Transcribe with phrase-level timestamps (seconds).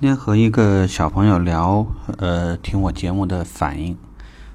[0.00, 3.98] 今天和一个小朋友聊，呃，听我节目的反应。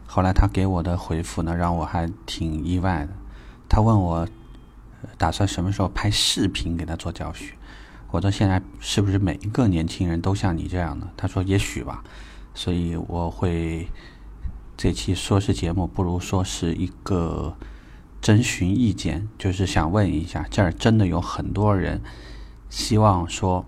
[0.07, 3.09] 后来他给我的回复呢，让我还挺意外的。
[3.69, 4.27] 他问我
[5.19, 7.53] 打算什么时候拍视频给他做教学。
[8.09, 11.07] 我说现在是不是每一个年轻人都像你这样的？
[11.15, 12.03] 他说也许吧。
[12.55, 13.87] 所以我会
[14.75, 17.55] 这期说是节目，不如说是一个
[18.19, 22.01] 征询意见，就是想问一下，这儿真的有很多人
[22.67, 23.63] 希望说。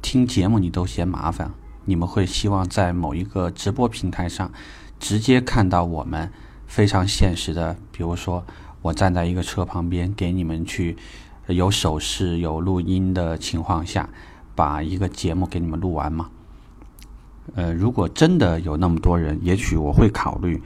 [0.00, 1.50] 听节目你都嫌麻烦，
[1.84, 4.50] 你们会希望在某一个直播平台上
[4.98, 6.30] 直接看到我们
[6.66, 8.44] 非常现实的，比如说
[8.80, 10.96] 我站在一个车旁边给你们去
[11.46, 14.08] 有手势、有录音的情况下，
[14.54, 16.28] 把一个节目给你们录完吗？
[17.54, 20.62] 呃，如果真的有那么多人，也许我会考虑，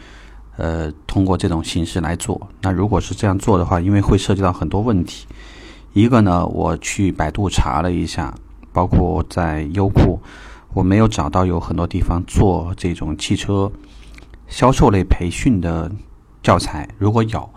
[0.56, 2.48] 呃，通过这种形式来做。
[2.60, 5.26] 那如果是这样做的话，因为会涉及到很多问题，
[5.92, 8.34] 一个呢，我去百度查了一下。
[8.72, 10.20] 包括在优酷，
[10.72, 13.70] 我没有找到有很多地方做这种汽车
[14.48, 15.90] 销售类培训的
[16.42, 16.88] 教材。
[16.98, 17.50] 如果有，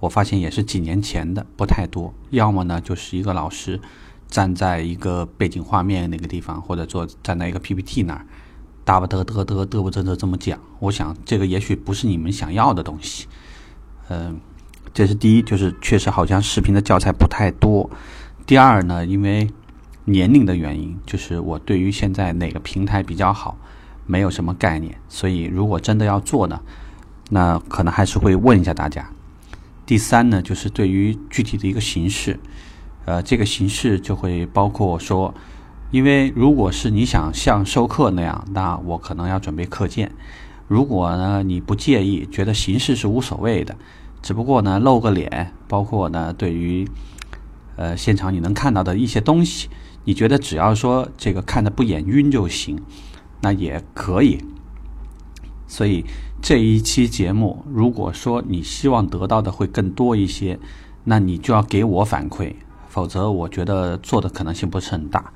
[0.00, 2.12] 我发现也是几年前的，不太多。
[2.30, 3.80] 要么呢，就是一个老师
[4.28, 8.26] 站在一个背景画面那个地方，或者坐站在一个 PPT 那儿，
[8.84, 10.58] 嘚不嘚嘚嘚嘚不嘚嘚这么讲。
[10.80, 13.26] 我想这个也许不是你们想要的东西。
[14.08, 14.38] 嗯，
[14.92, 17.88] 这是第一，就是确实好像视频的教材不太多。
[18.46, 19.50] 第二呢，因为
[20.06, 23.58] 年龄的原因，就是我对于现在哪个平台比较好，
[24.06, 24.96] 没有什么概念。
[25.08, 26.60] 所以如果真的要做呢，
[27.30, 29.10] 那可能还是会问一下大家。
[29.84, 32.38] 第三呢，就是对于具体的一个形式，
[33.04, 35.34] 呃，这个形式就会包括说，
[35.90, 40.12] 因为如果是你想像授课那样，那我可能要准备课件。
[40.68, 43.76] 如果呢你不介意，觉得形式是无所谓的，
[44.22, 46.88] 只不过呢露个脸，包括呢对于
[47.74, 49.68] 呃现场你能看到的一些东西。
[50.06, 52.80] 你觉得只要说这个看的不眼晕就行，
[53.40, 54.38] 那也可以。
[55.66, 56.04] 所以
[56.40, 60.58] 这一期节目，如果说你希望得到的会更多一些，
[61.02, 62.54] 那你就要给我反馈，
[62.88, 65.32] 否则我觉得做的可能性不是很大。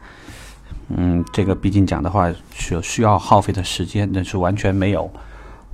[0.89, 5.11] 嗯，这个毕竟讲的话是需要耗费的时间，那是完全没有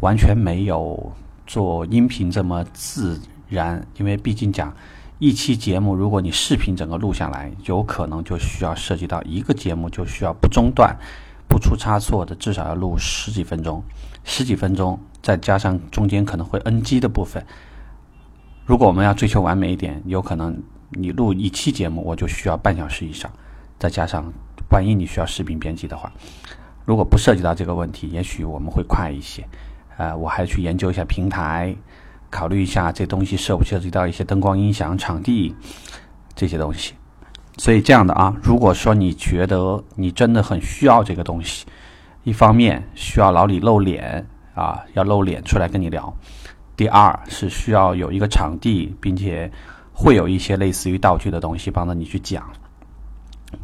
[0.00, 1.12] 完全没有
[1.47, 3.20] 做音频这么自
[3.50, 4.75] 然，因为毕竟讲。
[5.19, 10.94] 一期节目，如果你视频整个录下来，有可能就需要涉及到一个节目就需要不中断、
[11.49, 13.82] 不出差错的，至少要录十几分钟。
[14.25, 17.47] 十几分钟，再加上中间可能会 NG 的部分。
[18.66, 23.31] 如果我们要追求完美一点，有可能你录一期节目，我就需要半小时以上。
[23.78, 24.31] 再加上
[24.71, 26.12] 万一你需要视频编辑的话，
[26.84, 29.49] 如果不涉及到这个问题，也许我们会快一些。
[29.97, 31.75] 呃，我还去研究一下平台。
[32.36, 35.54] 考虑一下这东西涉不涉及到一些灯光、音响、场地
[36.34, 36.92] 这些东西，
[37.56, 41.64] 所以这样的啊，如果说你觉得你真的很需要这个东西，
[42.25, 46.12] 一方面需要老李露脸啊，要露脸出来跟你聊；
[46.76, 49.50] 第二是需要有一个场地，并且
[49.94, 52.42] 会有一些类似于道具的东西帮着你去讲；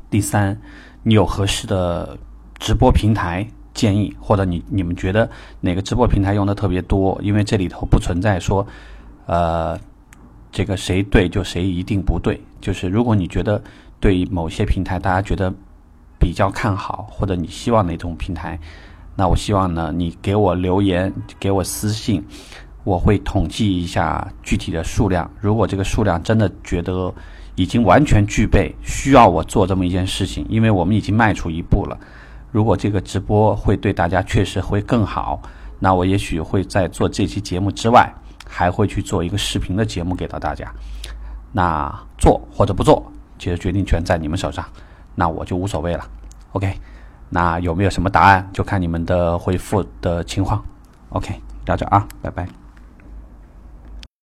[0.08, 0.58] 第三，
[1.02, 2.16] 你有合适的
[2.58, 3.46] 直播平台。
[3.74, 5.28] 建议或者你你们觉得
[5.60, 7.18] 哪个直播平台用的特别多？
[7.22, 8.66] 因为这里头不存在说，
[9.26, 9.78] 呃，
[10.50, 12.40] 这个谁对就谁一定不对。
[12.60, 13.62] 就是如果你觉得
[13.98, 15.52] 对某些平台大家觉得
[16.18, 18.58] 比较看好，或者你希望哪种平台，
[19.16, 22.22] 那我希望呢你给我留言，给我私信，
[22.84, 25.28] 我会统计一下具体的数量。
[25.40, 27.12] 如果这个数量真的觉得
[27.54, 31.98] 已经完全具备，需要我做这么一件事情，因为我们已经迈出一步了。
[32.52, 35.40] 如果这个直播会对大家确实会更好，
[35.80, 38.08] 那我也许会在做这期节目之外，
[38.46, 40.70] 还会去做一个视频的节目给到大家。
[41.50, 44.64] 那做或者不做，其实决定权在你们手上，
[45.14, 46.04] 那我就无所谓了。
[46.52, 46.78] OK，
[47.30, 50.62] 那有没有什么答案，就看你们的回复的情况。
[51.08, 52.61] OK，聊着啊，拜拜。